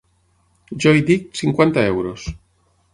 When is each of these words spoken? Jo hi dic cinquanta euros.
Jo 0.85 0.95
hi 0.99 1.05
dic 1.11 1.29
cinquanta 1.43 1.87
euros. 1.95 2.29